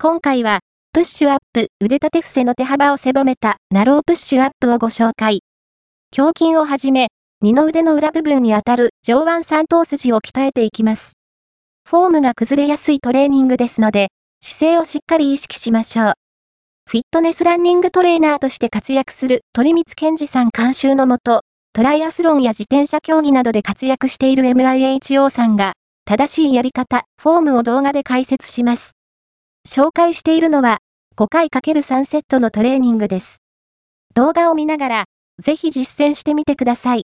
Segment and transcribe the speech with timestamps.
[0.00, 0.60] 今回は、
[0.92, 5.40] プッシュアップ腕立て伏せの手幅を狭めたナロープッシュアップをご紹介。
[6.16, 7.08] 胸筋をはじめ、
[7.42, 11.14] 二の腕の裏部分にあたる上腕三頭筋を鍛えていきます。
[11.84, 16.12] フォームが崩れやすいトレーニングですので、姿勢をしっかり意識しましょう。
[16.88, 21.40] フィットネスランニングトレーナーとして活躍する鳥光健二さん監修のもと、
[21.72, 25.72] トライアスロンや自転車競技などで活躍している MIHO さんが、
[26.04, 28.97] 正しいやり方、フォームを動画で解説します。
[29.68, 30.78] 紹介しているのは、
[31.18, 33.42] 5回 ×3 セットのトレーニングです。
[34.14, 35.04] 動画を見ながら、
[35.42, 37.04] ぜひ実践してみてください。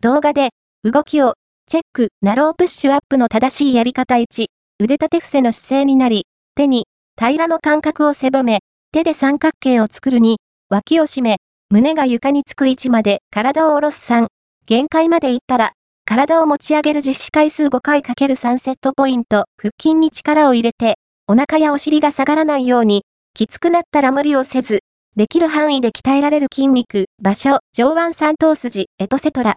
[0.00, 0.50] 動画で、
[0.84, 1.34] 動きを、
[1.66, 4.46] チェック、ナロープッシュアップの正しいやり方1、
[4.78, 6.86] 腕立て伏せの姿勢になり、手に、
[7.18, 8.60] 平らの感覚を狭め、
[8.92, 10.36] 手で三角形を作る2、
[10.68, 11.38] 脇を締め、
[11.70, 14.28] 胸が床につく位置まで体を下ろす3、
[14.64, 15.72] 限界までいったら、
[16.04, 20.99] 体を持ち上げる実施回数5回 ×3 セットポイント、腹筋に力を入れて、
[21.32, 24.80] お腹やお尻が下がらないように、きつくなったら無理をせず、
[25.14, 29.54] できる範囲で鍛えられる筋肉、場所、上腕三頭筋、エトセトラ。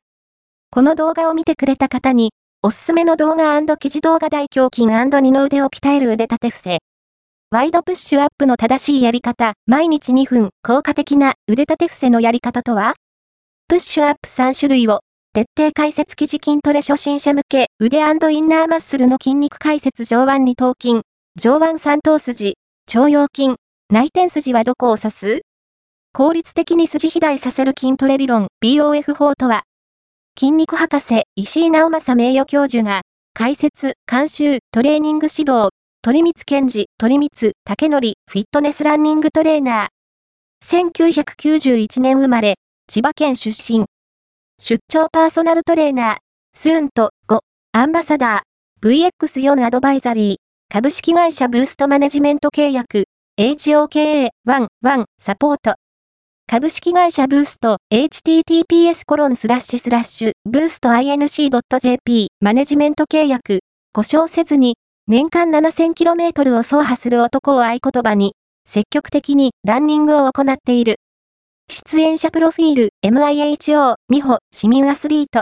[0.70, 2.30] この動画を見てくれた方に、
[2.62, 6.78] おすすめの動画記事動画大胸筋二の腕を鍛える腕立て伏せ。
[7.50, 12.94] ワイドプッシュアップの正しいやり方、毎日2分、効果的な腕立て伏せのやり方とは？
[13.67, 15.00] プッシュアップ3種類を、
[15.34, 21.02] 徹底解説記事筋トレ初心者向け、腕インナーマッスルの筋肉解説上腕二頭筋、
[21.36, 22.53] 上腕三頭筋、
[22.94, 23.56] 腸腰筋、
[23.89, 25.42] 内転筋はどこを指す？
[26.14, 29.64] 効率的に筋肥大させる筋トレ理論 BOF 法とは、
[30.38, 33.02] 筋肉博士石井直正名誉教授が、
[33.34, 35.70] 解説、監修、トレーニング指導、
[36.03, 40.86] 鳥光健治、鳥光竹則、フィットネスランニングトレーナー。
[40.86, 43.86] 1991年生まれ、千葉県出身。
[44.59, 46.18] 出張パーソナルトレーナー、
[46.56, 47.40] スーンと5、
[47.72, 50.36] アンバサダー、VX4 アドバイザリー。
[50.73, 53.03] 株式会社ブーストマネジメント契約、
[53.39, 54.30] HOKA11
[55.19, 55.75] サポート。
[56.47, 63.59] 株式会社ブースト、https コロンスラッシュスラッシュ、ブースト inc.jp マネジメント契約、
[63.94, 68.34] 故障せずに、年間 7000km を走破する男を合言葉に、
[68.68, 70.95] 積極的にランニングを行っている。
[71.69, 75.41] 出演者プロフィール、MIHO、美穂、市民アスリート。